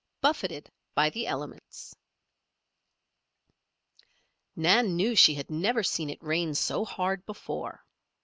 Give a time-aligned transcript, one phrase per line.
[0.21, 1.95] BUFFETED BY THE ELEMENTS
[4.55, 7.85] Nan knew she had never seen it rain so hard before.